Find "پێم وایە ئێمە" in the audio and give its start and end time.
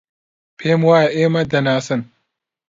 0.57-1.41